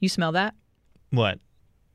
[0.00, 0.54] You smell that?
[1.10, 1.38] What?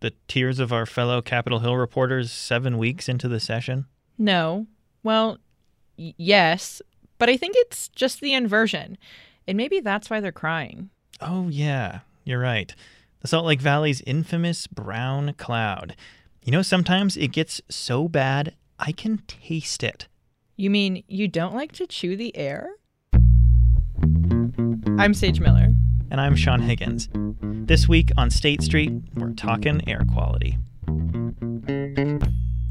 [0.02, 3.86] The tears of our fellow Capitol Hill reporters seven weeks into the session?
[4.18, 4.68] No.
[5.04, 5.40] Well,
[5.98, 6.82] y- yes,
[7.18, 8.98] but I think it's just the inversion.
[9.48, 10.90] And maybe that's why they're crying.
[11.22, 12.74] Oh, yeah, you're right.
[13.22, 15.96] The Salt Lake Valley's infamous brown cloud.
[16.44, 20.08] You know, sometimes it gets so bad, I can taste it.
[20.58, 22.70] You mean you don't like to chew the air?
[24.98, 25.70] I'm Sage Miller.
[26.12, 27.10] And I'm Sean Higgins.
[27.42, 30.58] This week on State Street, we're talking air quality.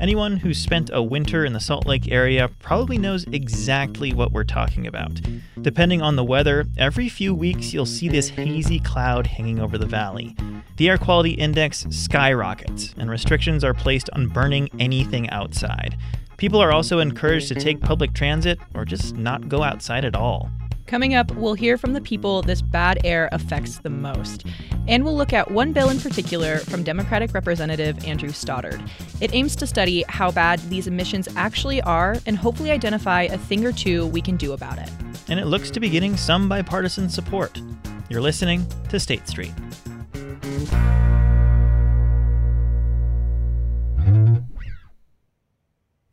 [0.01, 4.45] Anyone who's spent a winter in the Salt Lake area probably knows exactly what we're
[4.45, 5.21] talking about.
[5.61, 9.87] Depending on the weather, every few weeks you'll see this hazy cloud hanging over the
[9.87, 10.37] valley.
[10.77, 15.97] The air quality index skyrockets, and restrictions are placed on burning anything outside.
[16.37, 20.51] People are also encouraged to take public transit or just not go outside at all.
[20.87, 24.45] Coming up, we'll hear from the people this bad air affects the most.
[24.87, 28.83] And we'll look at one bill in particular from Democratic Representative Andrew Stoddard.
[29.21, 33.65] It aims to study how bad these emissions actually are and hopefully identify a thing
[33.65, 34.91] or two we can do about it.
[35.29, 37.61] And it looks to be getting some bipartisan support.
[38.11, 39.53] You're listening to State Street.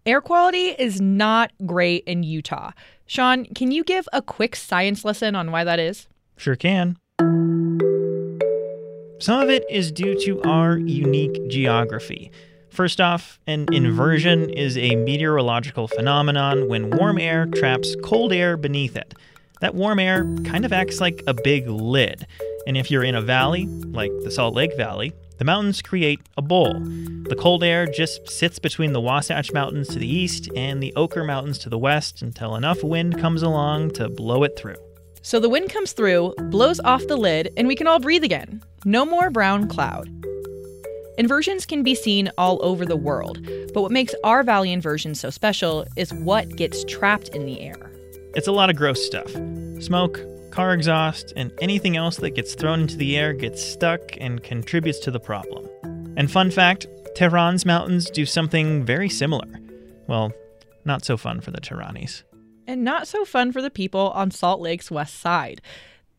[0.03, 2.71] Air quality is not great in Utah.
[3.05, 6.07] Sean, can you give a quick science lesson on why that is?
[6.37, 6.97] Sure can.
[9.19, 12.31] Some of it is due to our unique geography.
[12.71, 18.95] First off, an inversion is a meteorological phenomenon when warm air traps cold air beneath
[18.95, 19.13] it.
[19.59, 22.25] That warm air kind of acts like a big lid.
[22.65, 26.41] And if you're in a valley, like the Salt Lake Valley, the mountains create a
[26.43, 26.71] bowl.
[26.75, 31.25] The cold air just sits between the Wasatch Mountains to the east and the Oquirrh
[31.25, 34.75] Mountains to the west until enough wind comes along to blow it through.
[35.23, 38.61] So the wind comes through, blows off the lid, and we can all breathe again.
[38.85, 40.07] No more brown cloud.
[41.17, 45.31] Inversions can be seen all over the world, but what makes our valley inversion so
[45.31, 47.91] special is what gets trapped in the air.
[48.35, 49.31] It's a lot of gross stuff
[49.79, 50.19] smoke,
[50.51, 54.99] car exhaust, and anything else that gets thrown into the air gets stuck and contributes
[54.99, 55.67] to the problem.
[56.17, 59.47] And fun fact Tehran's mountains do something very similar.
[60.07, 60.31] Well,
[60.85, 62.23] not so fun for the Tehranis.
[62.67, 65.61] And not so fun for the people on Salt Lake's west side.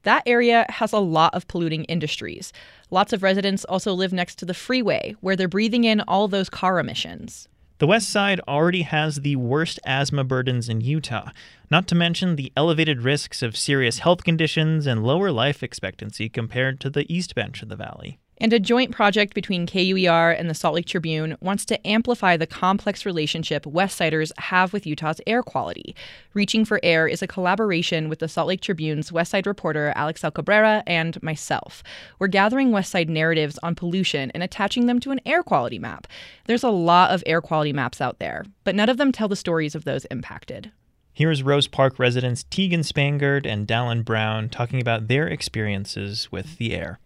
[0.03, 2.53] That area has a lot of polluting industries.
[2.91, 6.51] Lots of residents also live next to the freeway, where they're breathing in all those
[6.51, 7.49] car emissions.
[7.83, 11.31] The West Side already has the worst asthma burdens in Utah,
[11.69, 16.79] not to mention the elevated risks of serious health conditions and lower life expectancy compared
[16.79, 18.21] to the East Bench of the Valley.
[18.43, 22.45] And a joint project between KUER and the Salt Lake Tribune wants to amplify the
[22.45, 25.95] complex relationship Westsiders have with Utah's air quality.
[26.35, 30.83] Reaching for Air is a collaboration with the Salt Lake Tribune's Westside reporter Alixel Cabrera
[30.89, 31.85] and myself.
[32.19, 36.09] We're gathering Westside narratives on pollution and attaching them to an air quality map.
[36.47, 39.37] There's a lot of air quality maps out there, but none of them tell the
[39.37, 40.73] stories of those impacted.
[41.13, 46.75] Here's Rose Park residents Tegan Spangard and Dallin Brown talking about their experiences with the
[46.75, 46.99] air.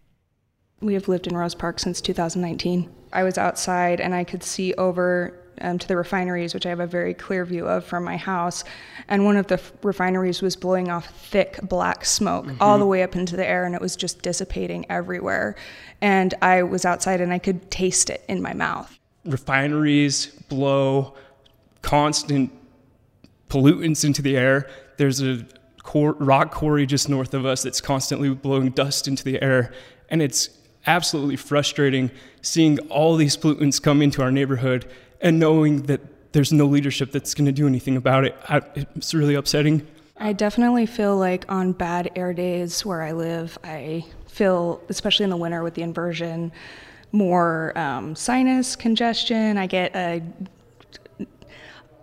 [0.79, 2.89] We have lived in Rose Park since 2019.
[3.11, 6.79] I was outside and I could see over um, to the refineries, which I have
[6.79, 8.63] a very clear view of from my house.
[9.07, 12.61] And one of the f- refineries was blowing off thick black smoke mm-hmm.
[12.61, 15.55] all the way up into the air, and it was just dissipating everywhere.
[16.01, 18.97] And I was outside and I could taste it in my mouth.
[19.25, 21.15] Refineries blow
[21.81, 22.51] constant
[23.49, 24.69] pollutants into the air.
[24.97, 25.45] There's a
[25.93, 29.73] rock quarry just north of us that's constantly blowing dust into the air,
[30.09, 30.49] and it's
[30.87, 32.09] absolutely frustrating
[32.41, 34.89] seeing all these pollutants come into our neighborhood
[35.21, 38.35] and knowing that there's no leadership that's going to do anything about it.
[38.95, 39.85] It's really upsetting.
[40.17, 45.29] I definitely feel like on bad air days where I live, I feel, especially in
[45.29, 46.51] the winter with the inversion,
[47.11, 49.57] more um, sinus congestion.
[49.57, 50.23] I get a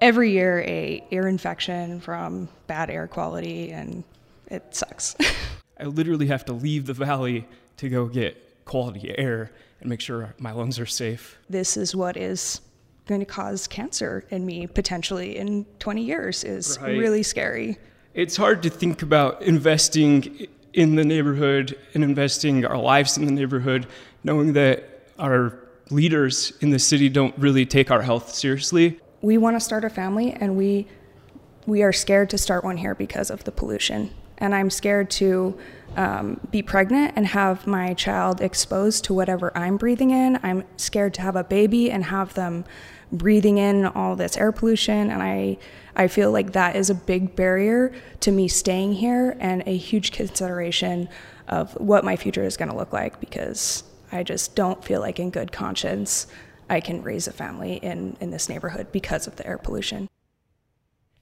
[0.00, 4.04] every year a ear infection from bad air quality, and
[4.48, 5.16] it sucks.
[5.80, 7.46] I literally have to leave the valley
[7.78, 11.38] to go get quality air and make sure my lungs are safe.
[11.48, 12.60] This is what is
[13.06, 16.96] going to cause cancer in me potentially in 20 years is right.
[16.96, 17.76] really scary.
[18.14, 23.32] It's hard to think about investing in the neighborhood and investing our lives in the
[23.32, 23.86] neighborhood
[24.22, 25.58] knowing that our
[25.90, 28.98] leaders in the city don't really take our health seriously.
[29.20, 30.86] We want to start a family and we
[31.66, 34.10] we are scared to start one here because of the pollution.
[34.38, 35.58] And I'm scared to
[35.96, 40.38] um, be pregnant and have my child exposed to whatever I'm breathing in.
[40.42, 42.64] I'm scared to have a baby and have them
[43.12, 45.10] breathing in all this air pollution.
[45.10, 45.58] And I,
[45.94, 50.12] I feel like that is a big barrier to me staying here and a huge
[50.12, 51.08] consideration
[51.46, 55.18] of what my future is going to look like because I just don't feel like,
[55.18, 56.26] in good conscience,
[56.70, 60.08] I can raise a family in, in this neighborhood because of the air pollution.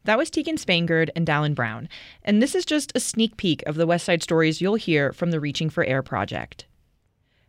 [0.04, 1.88] That was Tegan Spangard and Dallin Brown,
[2.25, 5.31] and this is just a sneak peek of the West Side stories you'll hear from
[5.31, 6.66] the Reaching for Air project.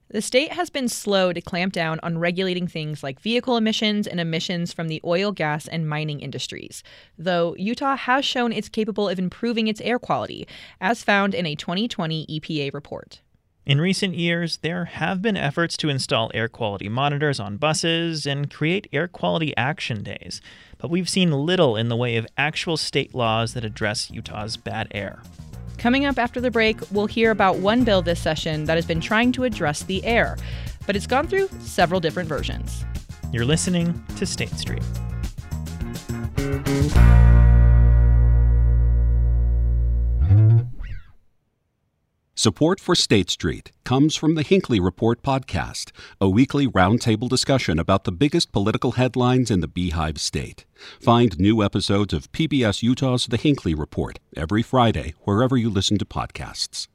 [0.10, 4.20] The state has been slow to clamp down on regulating things like vehicle emissions and
[4.20, 6.84] emissions from the oil, gas, and mining industries,
[7.18, 10.48] though Utah has shown it's capable of improving its air quality,
[10.80, 13.22] as found in a 2020 EPA report.
[13.66, 18.52] In recent years, there have been efforts to install air quality monitors on buses and
[18.52, 20.42] create air quality action days,
[20.84, 24.86] but we've seen little in the way of actual state laws that address Utah's bad
[24.92, 25.22] air.
[25.78, 29.00] Coming up after the break, we'll hear about one bill this session that has been
[29.00, 30.38] trying to address the air,
[30.86, 32.84] but it's gone through several different versions.
[33.32, 34.84] You're listening to State Street.
[42.44, 48.04] Support for State Street comes from the Hinckley Report podcast, a weekly roundtable discussion about
[48.04, 50.66] the biggest political headlines in the Beehive State.
[51.00, 56.04] Find new episodes of PBS Utah's The Hinckley Report every Friday, wherever you listen to
[56.04, 56.90] podcasts.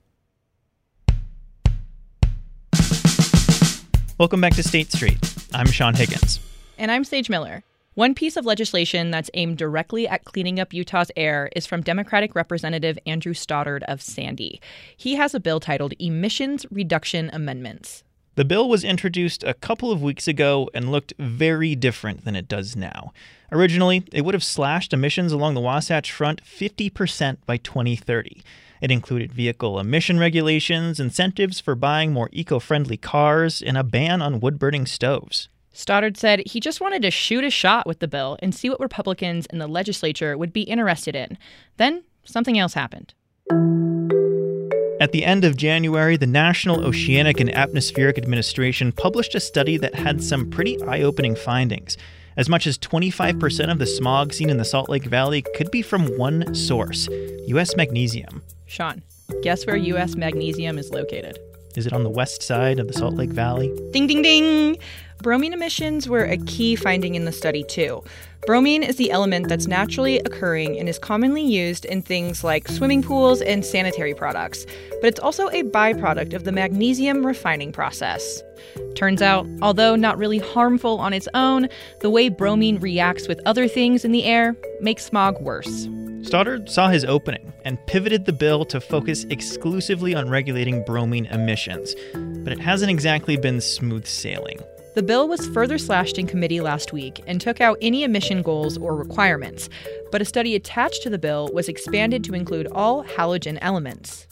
[4.18, 5.16] Welcome back to State Street.
[5.54, 6.40] I'm Sean Higgins.
[6.76, 7.64] And I'm Sage Miller.
[7.98, 12.36] One piece of legislation that's aimed directly at cleaning up Utah's air is from Democratic
[12.36, 14.60] Representative Andrew Stoddard of Sandy.
[14.96, 18.04] He has a bill titled Emissions Reduction Amendments.
[18.36, 22.46] The bill was introduced a couple of weeks ago and looked very different than it
[22.46, 23.12] does now.
[23.50, 28.44] Originally, it would have slashed emissions along the Wasatch Front 50% by 2030.
[28.80, 34.22] It included vehicle emission regulations, incentives for buying more eco friendly cars, and a ban
[34.22, 35.48] on wood burning stoves.
[35.72, 38.80] Stoddard said he just wanted to shoot a shot with the bill and see what
[38.80, 41.38] Republicans in the legislature would be interested in.
[41.76, 43.14] Then something else happened.
[45.00, 49.94] At the end of January, the National Oceanic and Atmospheric Administration published a study that
[49.94, 51.96] had some pretty eye opening findings.
[52.36, 55.82] As much as 25% of the smog seen in the Salt Lake Valley could be
[55.82, 57.08] from one source
[57.46, 57.76] U.S.
[57.76, 58.42] magnesium.
[58.66, 59.02] Sean,
[59.42, 60.16] guess where U.S.
[60.16, 61.38] magnesium is located?
[61.76, 63.72] Is it on the west side of the Salt Lake Valley?
[63.92, 64.78] Ding, ding, ding!
[65.20, 68.04] Bromine emissions were a key finding in the study, too.
[68.46, 73.02] Bromine is the element that's naturally occurring and is commonly used in things like swimming
[73.02, 74.64] pools and sanitary products,
[75.00, 78.42] but it's also a byproduct of the magnesium refining process.
[78.94, 81.68] Turns out, although not really harmful on its own,
[82.00, 85.88] the way bromine reacts with other things in the air makes smog worse.
[86.22, 91.94] Stoddard saw his opening and pivoted the bill to focus exclusively on regulating bromine emissions,
[92.44, 94.60] but it hasn't exactly been smooth sailing.
[94.94, 98.78] The bill was further slashed in committee last week and took out any emission goals
[98.78, 99.68] or requirements,
[100.10, 104.26] but a study attached to the bill was expanded to include all halogen elements.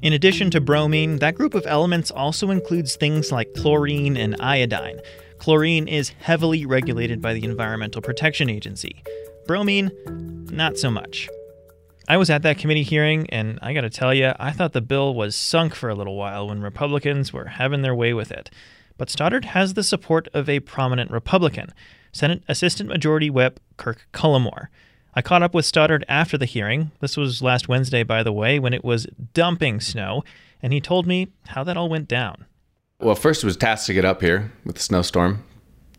[0.00, 5.00] In addition to bromine, that group of elements also includes things like chlorine and iodine.
[5.38, 9.02] Chlorine is heavily regulated by the Environmental Protection Agency.
[9.46, 9.90] Bromine,
[10.50, 11.28] not so much.
[12.08, 15.14] I was at that committee hearing, and I gotta tell you, I thought the bill
[15.14, 18.50] was sunk for a little while when Republicans were having their way with it
[18.98, 21.72] but Stoddard has the support of a prominent Republican,
[22.12, 24.66] Senate Assistant Majority Whip Kirk Cullimore.
[25.14, 26.90] I caught up with Stoddard after the hearing.
[27.00, 30.22] This was last Wednesday, by the way, when it was dumping snow,
[30.62, 32.44] and he told me how that all went down.
[33.00, 35.44] Well, first it was tasked to get up here with the snowstorm.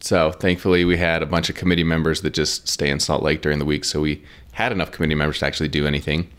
[0.01, 3.41] So thankfully, we had a bunch of committee members that just stay in Salt Lake
[3.41, 3.83] during the week.
[3.85, 6.29] So we had enough committee members to actually do anything.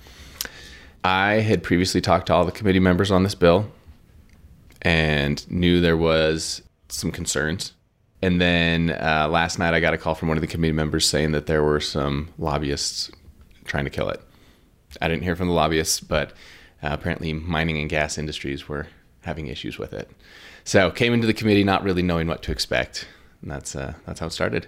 [1.02, 3.70] I had previously talked to all the committee members on this bill
[4.82, 7.72] and knew there was some concerns.
[8.22, 11.06] And then uh, last night, I got a call from one of the committee members
[11.06, 13.10] saying that there were some lobbyists
[13.64, 14.20] trying to kill it.
[15.00, 16.30] I didn't hear from the lobbyists, but
[16.82, 18.88] uh, apparently, mining and gas industries were
[19.22, 20.10] having issues with it.
[20.64, 23.06] So, came into the committee not really knowing what to expect,
[23.42, 24.66] and that's uh, that's how it started.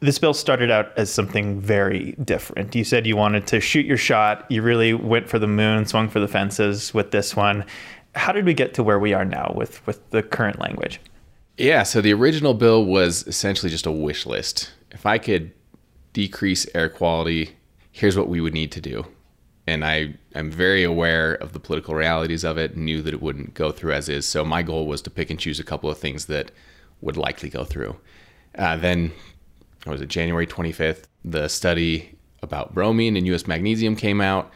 [0.00, 2.74] This bill started out as something very different.
[2.74, 4.50] You said you wanted to shoot your shot.
[4.50, 7.66] You really went for the moon, swung for the fences with this one
[8.14, 11.00] how did we get to where we are now with with the current language?
[11.56, 14.72] Yeah, so the original bill was essentially just a wish list.
[14.92, 15.52] If I could
[16.12, 17.50] decrease air quality,
[17.92, 19.06] here's what we would need to do.
[19.66, 23.54] And I am very aware of the political realities of it, knew that it wouldn't
[23.54, 24.26] go through as is.
[24.26, 26.50] So my goal was to pick and choose a couple of things that
[27.02, 27.96] would likely go through.
[28.56, 29.12] Uh, then,
[29.84, 31.04] what was it January 25th?
[31.24, 34.50] The study about bromine and US magnesium came out,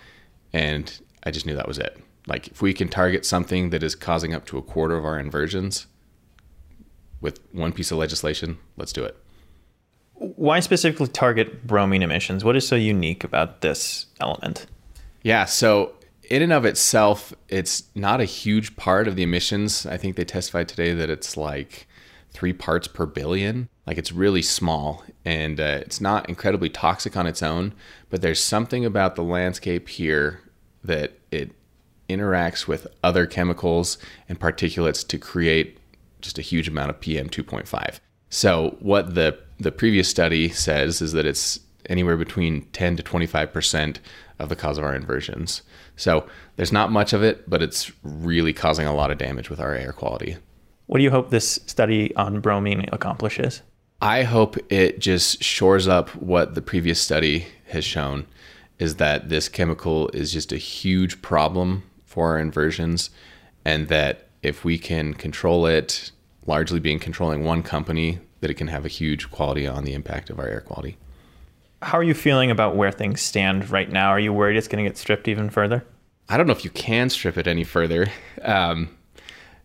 [0.53, 1.99] and I just knew that was it.
[2.27, 5.19] Like if we can target something that is causing up to a quarter of our
[5.19, 5.87] inversions
[7.21, 9.17] with one piece of legislation, let's do it.
[10.15, 12.45] Why specifically target bromine emissions?
[12.45, 14.67] What is so unique about this element?
[15.23, 15.95] Yeah, so
[16.31, 19.85] in and of itself, it's not a huge part of the emissions.
[19.87, 21.87] I think they testified today that it's like
[22.31, 23.69] three parts per billion.
[23.87, 27.75] Like it's really small and uh, it's not incredibly toxic on its own,
[28.09, 30.41] but there's something about the landscape here
[30.83, 31.53] that it
[32.09, 35.79] interacts with other chemicals and particulates to create
[36.21, 38.01] just a huge amount of PM 2.5.
[38.31, 43.53] So what the the previous study says is that it's anywhere between 10 to 25
[43.53, 44.01] percent
[44.39, 45.63] of the cause of our inversions.
[45.97, 49.61] So there's not much of it, but it's really causing a lot of damage with
[49.61, 50.37] our air quality.
[50.87, 53.63] What do you hope this study on bromine accomplishes?
[54.03, 58.27] I hope it just shores up what the previous study has shown
[58.79, 61.85] is that this chemical is just a huge problem
[62.15, 63.11] for our inversions
[63.65, 66.13] and that if we can control it
[66.47, 70.31] largely being controlling one company that it can have a huge quality on the impact
[70.31, 70.97] of our air quality.
[71.83, 74.11] How are you feeling about where things stand right now?
[74.11, 75.85] Are you worried it's going to get stripped even further?
[76.29, 78.09] I don't know if you can strip it any further.
[78.43, 78.91] Um,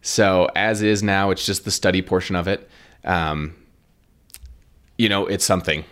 [0.01, 2.70] so as is now, it's just the study portion of it.
[3.03, 3.53] Um,
[4.98, 5.84] you know, it's something.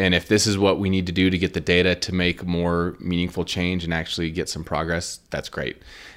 [0.00, 2.46] And if this is what we need to do to get the data to make
[2.46, 5.76] more meaningful change and actually get some progress, that's great.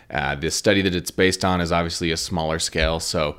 [0.10, 3.38] Uh, study that it's based on is obviously a smaller scale, so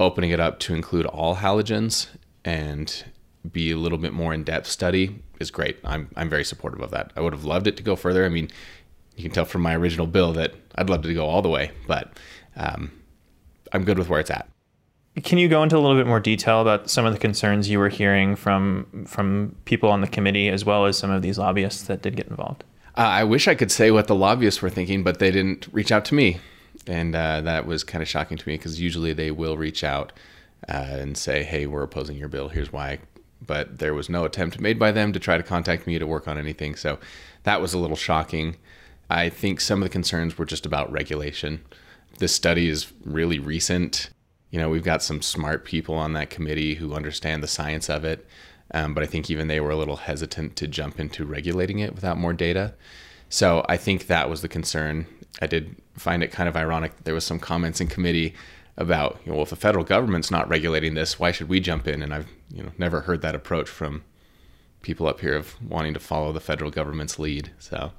[0.00, 2.06] opening it up to include all halogens
[2.46, 3.04] and
[3.52, 5.76] be a little bit more in depth study is great.
[5.84, 7.12] I'm I'm very supportive of that.
[7.14, 8.24] I would have loved it to go further.
[8.24, 8.48] I mean,
[9.16, 11.72] you can tell from my original bill that I'd love to go all the way,
[11.86, 12.18] but
[12.56, 12.90] um,
[13.70, 14.48] I'm good with where it's at.
[15.22, 17.78] Can you go into a little bit more detail about some of the concerns you
[17.78, 21.84] were hearing from from people on the committee, as well as some of these lobbyists
[21.84, 22.64] that did get involved?
[22.96, 25.92] Uh, I wish I could say what the lobbyists were thinking, but they didn't reach
[25.92, 26.38] out to me,
[26.88, 30.12] and uh, that was kind of shocking to me because usually they will reach out
[30.68, 32.48] uh, and say, "Hey, we're opposing your bill.
[32.48, 32.98] Here's why."
[33.46, 36.26] But there was no attempt made by them to try to contact me to work
[36.26, 36.98] on anything, so
[37.44, 38.56] that was a little shocking.
[39.08, 41.60] I think some of the concerns were just about regulation.
[42.18, 44.10] This study is really recent
[44.54, 48.04] you know, we've got some smart people on that committee who understand the science of
[48.04, 48.24] it.
[48.70, 51.92] Um, but I think even they were a little hesitant to jump into regulating it
[51.92, 52.74] without more data.
[53.28, 55.06] So I think that was the concern.
[55.42, 56.92] I did find it kind of ironic.
[57.02, 58.32] There was some comments in committee
[58.76, 61.88] about, you know, well, if the federal government's not regulating this, why should we jump
[61.88, 62.00] in?
[62.00, 64.04] And I've, you know, never heard that approach from
[64.82, 67.50] people up here of wanting to follow the federal government's lead.
[67.58, 67.90] So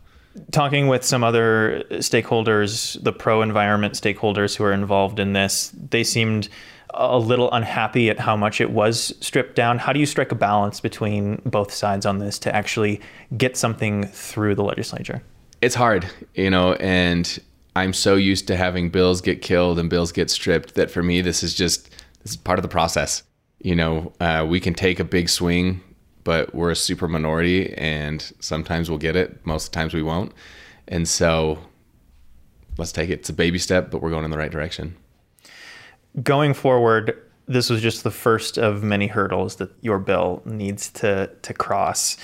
[0.51, 6.03] talking with some other stakeholders, the pro environment stakeholders who are involved in this, they
[6.03, 6.49] seemed
[6.93, 9.77] a little unhappy at how much it was stripped down.
[9.77, 13.01] How do you strike a balance between both sides on this to actually
[13.37, 15.21] get something through the legislature?
[15.61, 17.39] It's hard, you know, and
[17.75, 21.21] I'm so used to having bills get killed and bills get stripped that for me,
[21.21, 21.89] this is just
[22.23, 23.23] this is part of the process.
[23.59, 25.81] You know, uh, we can take a big swing
[26.25, 30.03] but we're a super minority and sometimes we'll get it, most of the times we
[30.03, 30.33] won't.
[30.89, 31.59] And so
[32.77, 33.19] let's take it.
[33.19, 34.97] It's a baby step, but we're going in the right direction.
[36.21, 41.29] Going forward, this was just the first of many hurdles that your bill needs to
[41.41, 42.17] to cross.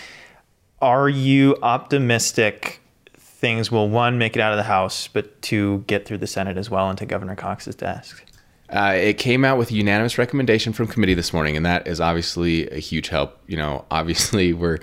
[0.82, 2.82] Are you optimistic
[3.18, 6.58] things will one make it out of the House, but two get through the Senate
[6.58, 8.24] as well into Governor Cox's desk?
[8.72, 12.00] Uh, it came out with a unanimous recommendation from committee this morning, and that is
[12.00, 13.38] obviously a huge help.
[13.48, 14.80] You know, obviously we're,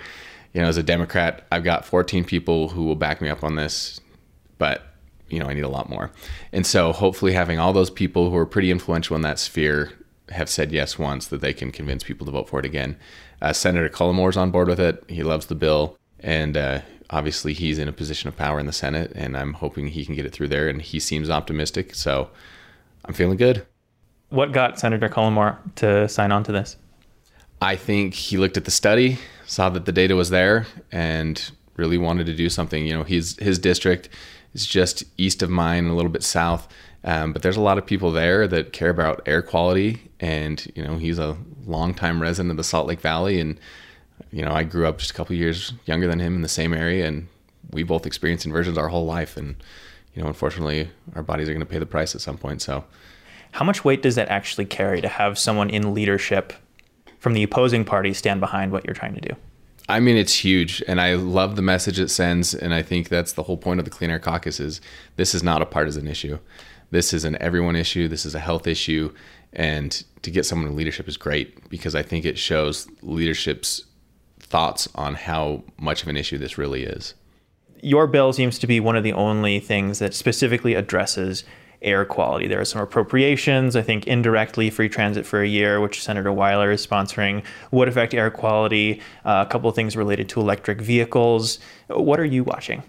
[0.53, 3.55] you know, as a Democrat, I've got 14 people who will back me up on
[3.55, 3.99] this,
[4.57, 4.83] but
[5.29, 6.11] you know, I need a lot more.
[6.51, 9.91] And so hopefully having all those people who are pretty influential in that sphere
[10.29, 12.97] have said yes once that they can convince people to vote for it again.
[13.41, 15.03] Uh, Senator Cullimore's on board with it.
[15.07, 18.73] He loves the bill, and uh, obviously he's in a position of power in the
[18.73, 20.67] Senate, and I'm hoping he can get it through there.
[20.67, 22.29] And he seems optimistic, so
[23.05, 23.65] I'm feeling good.
[24.29, 26.77] What got Senator Cullimore to sign on to this?
[27.61, 31.97] I think he looked at the study, saw that the data was there, and really
[31.97, 32.85] wanted to do something.
[32.85, 34.09] You know, his his district
[34.53, 36.67] is just east of mine, a little bit south,
[37.03, 40.83] um, but there's a lot of people there that care about air quality, and you
[40.83, 43.59] know, he's a longtime resident of the Salt Lake Valley, and
[44.31, 46.73] you know, I grew up just a couple years younger than him in the same
[46.73, 47.27] area, and
[47.71, 49.55] we both experienced inversions our whole life, and
[50.13, 52.61] you know, unfortunately, our bodies are going to pay the price at some point.
[52.61, 52.83] So
[53.51, 56.53] how much weight does that actually carry to have someone in leadership
[57.19, 59.35] from the opposing party stand behind what you're trying to do?
[59.89, 62.53] I mean, it's huge, and I love the message it sends.
[62.53, 64.81] And I think that's the whole point of the Clean Air Caucus is
[65.15, 66.37] this is not a partisan issue.
[66.91, 68.07] This is an everyone issue.
[68.07, 69.13] This is a health issue,
[69.51, 73.85] and to get someone in leadership is great because I think it shows leadership's
[74.39, 77.15] thoughts on how much of an issue this really is.
[77.81, 81.43] Your bill seems to be one of the only things that specifically addresses
[81.81, 82.47] air quality.
[82.47, 86.71] There are some appropriations, I think indirectly free transit for a year, which Senator Weiler
[86.71, 91.59] is sponsoring, would affect air quality, uh, a couple of things related to electric vehicles.
[91.87, 92.83] What are you watching?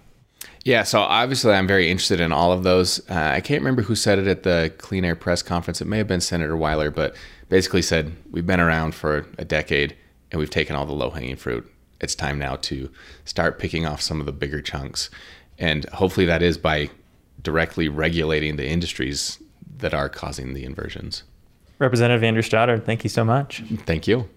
[0.65, 2.99] Yeah, so obviously I'm very interested in all of those.
[3.09, 5.81] Uh, I can't remember who said it at the Clean Air press conference.
[5.81, 7.17] It may have been Senator Weiler, but
[7.49, 9.97] basically said we've been around for a decade
[10.31, 11.71] and we've taken all the low hanging fruit.
[12.01, 12.91] It's time now to
[13.25, 15.11] start picking off some of the bigger chunks.
[15.59, 16.91] And hopefully that is by
[17.43, 19.43] directly regulating the industries
[19.79, 21.23] that are causing the inversions.
[21.79, 23.63] Representative Andrew Stoddard, thank you so much.
[23.87, 24.29] Thank you.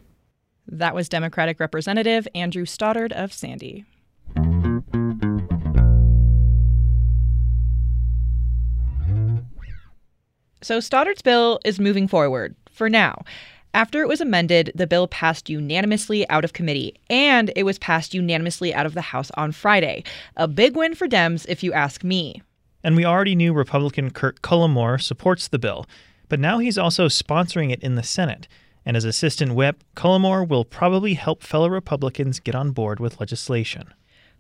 [0.68, 3.86] That was Democratic Representative Andrew Stoddard of Sandy.
[10.62, 13.24] So Stoddard's bill is moving forward for now.
[13.74, 18.14] After it was amended, the bill passed unanimously out of committee, and it was passed
[18.14, 20.04] unanimously out of the House on Friday.
[20.38, 22.42] A big win for Dems, if you ask me.
[22.84, 25.86] And we already knew Republican Kirk Cullimore supports the bill,
[26.28, 28.48] but now he's also sponsoring it in the Senate.
[28.86, 33.94] And as assistant whip, Cullimore will probably help fellow Republicans get on board with legislation.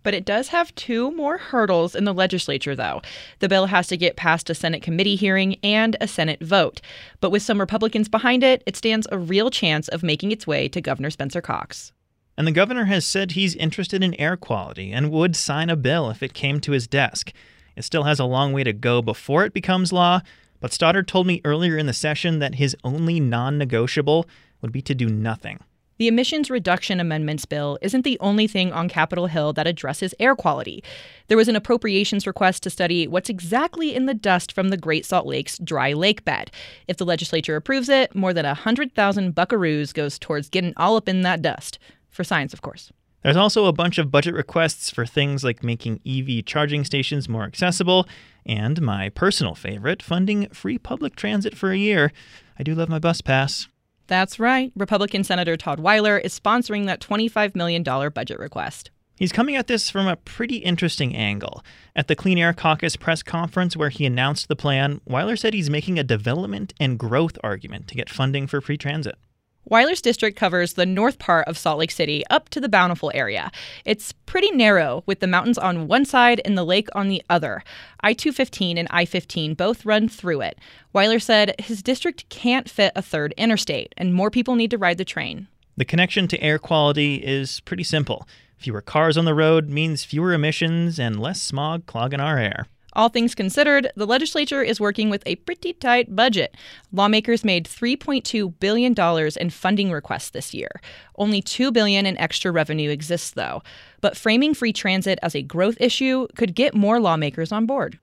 [0.03, 3.01] But it does have two more hurdles in the legislature, though.
[3.39, 6.81] The bill has to get past a Senate committee hearing and a Senate vote.
[7.21, 10.67] But with some Republicans behind it, it stands a real chance of making its way
[10.67, 11.93] to Governor Spencer Cox.
[12.37, 16.09] And the governor has said he's interested in air quality and would sign a bill
[16.09, 17.31] if it came to his desk.
[17.75, 20.21] It still has a long way to go before it becomes law,
[20.59, 24.27] but Stoddard told me earlier in the session that his only non negotiable
[24.61, 25.59] would be to do nothing.
[25.97, 30.35] The Emissions Reduction Amendments Bill isn't the only thing on Capitol Hill that addresses air
[30.35, 30.83] quality.
[31.27, 35.05] There was an appropriations request to study what's exactly in the dust from the Great
[35.05, 36.49] Salt Lake's dry lake bed.
[36.87, 41.21] If the legislature approves it, more than 100,000 buckaroos goes towards getting all up in
[41.21, 41.77] that dust.
[42.09, 42.91] For science, of course.
[43.23, 47.43] There's also a bunch of budget requests for things like making EV charging stations more
[47.43, 48.07] accessible,
[48.45, 52.11] and my personal favorite, funding free public transit for a year.
[52.59, 53.67] I do love my bus pass.
[54.07, 54.73] That's right.
[54.75, 58.91] Republican Senator Todd Weiler is sponsoring that $25 million budget request.
[59.15, 61.63] He's coming at this from a pretty interesting angle.
[61.95, 65.69] At the Clean Air Caucus press conference where he announced the plan, Weiler said he's
[65.69, 69.15] making a development and growth argument to get funding for free transit.
[69.65, 73.49] Weiler's district covers the north part of Salt Lake City up to the Bountiful area.
[73.85, 77.63] It's pretty narrow, with the mountains on one side and the lake on the other.
[78.01, 80.59] I 215 and I 15 both run through it.
[80.91, 84.97] Weiler said his district can't fit a third interstate, and more people need to ride
[84.97, 85.47] the train.
[85.77, 88.27] The connection to air quality is pretty simple.
[88.57, 92.67] Fewer cars on the road means fewer emissions and less smog clogging our air.
[92.95, 96.55] All things considered, the legislature is working with a pretty tight budget.
[96.91, 98.93] Lawmakers made $3.2 billion
[99.39, 100.69] in funding requests this year.
[101.15, 103.63] Only 2 billion in extra revenue exists, though.
[104.01, 107.99] But framing free transit as a growth issue could get more lawmakers on board.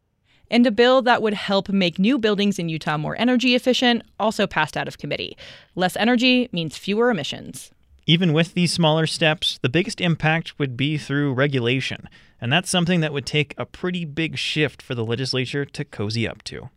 [0.51, 4.49] And a bill that would help make new buildings in Utah more energy efficient also
[4.49, 5.37] passed out of committee.
[5.77, 7.71] Less energy means fewer emissions.
[8.07, 12.09] Even with these smaller steps, the biggest impact would be through regulation,
[12.41, 16.27] and that's something that would take a pretty big shift for the legislature to cozy
[16.27, 16.71] up to.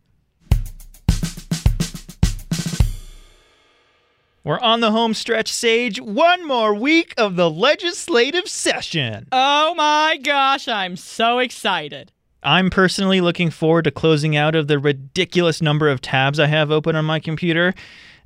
[4.44, 5.98] We're on the home stretch, Sage.
[5.98, 9.26] One more week of the legislative session.
[9.32, 12.12] Oh my gosh, I'm so excited.
[12.42, 16.70] I'm personally looking forward to closing out of the ridiculous number of tabs I have
[16.70, 17.72] open on my computer.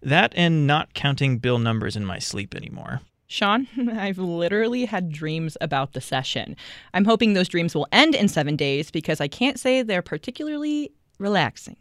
[0.02, 3.00] That and not counting bill numbers in my sleep anymore.
[3.28, 6.56] Sean, I've literally had dreams about the session.
[6.94, 10.92] I'm hoping those dreams will end in seven days because I can't say they're particularly
[11.18, 11.76] relaxing.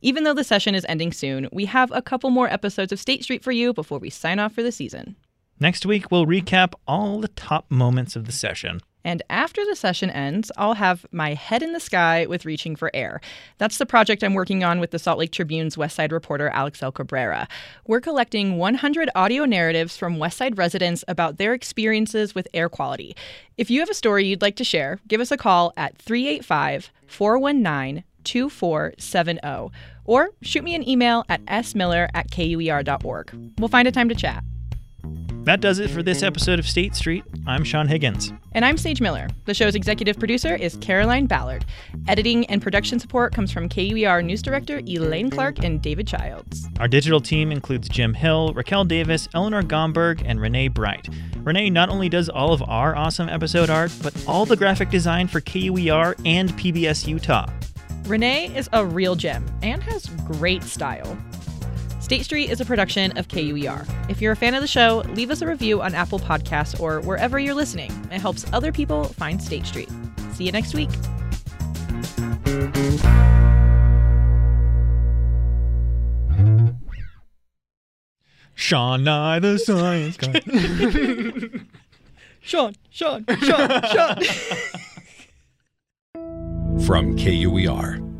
[0.00, 3.22] Even though the session is ending soon, we have a couple more episodes of State
[3.22, 5.16] Street for you before we sign off for the season.
[5.60, 8.80] Next week, we'll recap all the top moments of the session.
[9.04, 12.90] And after the session ends, I'll have my head in the sky with Reaching for
[12.94, 13.20] Air.
[13.58, 16.94] That's the project I'm working on with the Salt Lake Tribune's West Side reporter Alixel
[16.94, 17.46] Cabrera.
[17.86, 23.14] We're collecting 100 audio narratives from West Side residents about their experiences with air quality.
[23.58, 26.90] If you have a story you'd like to share, give us a call at 385
[27.06, 29.70] 419 2470
[30.06, 33.52] or shoot me an email at smiller at kuer.org.
[33.58, 34.42] We'll find a time to chat.
[35.44, 37.22] That does it for this episode of State Street.
[37.46, 38.32] I'm Sean Higgins.
[38.52, 39.28] And I'm Sage Miller.
[39.44, 41.66] The show's executive producer is Caroline Ballard.
[42.08, 46.66] Editing and production support comes from KUER News Director Elaine Clark and David Childs.
[46.80, 51.10] Our digital team includes Jim Hill, Raquel Davis, Eleanor Gomberg, and Renee Bright.
[51.42, 55.28] Renee not only does all of our awesome episode art, but all the graphic design
[55.28, 57.50] for KUER and PBS Utah.
[58.06, 61.18] Renee is a real gem and has great style.
[62.04, 63.86] State Street is a production of KUER.
[64.10, 67.00] If you're a fan of the show, leave us a review on Apple Podcasts or
[67.00, 67.90] wherever you're listening.
[68.12, 69.88] It helps other people find State Street.
[70.34, 70.90] See you next week.
[78.54, 80.40] Sean Nye the Science Guy.
[82.42, 84.18] Sean, Sean, Sean, Sean.
[86.84, 88.13] from KUER.